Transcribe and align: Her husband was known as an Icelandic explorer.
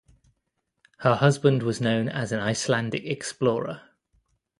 Her 1.01 1.13
husband 1.13 1.61
was 1.61 1.79
known 1.79 2.09
as 2.09 2.31
an 2.31 2.39
Icelandic 2.39 3.05
explorer. 3.05 3.83